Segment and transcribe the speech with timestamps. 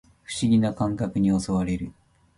[0.25, 1.91] 不思議な感覚に襲われる